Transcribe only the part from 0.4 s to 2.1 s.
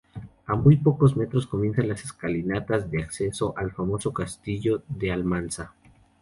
A muy pocos metros comienzan las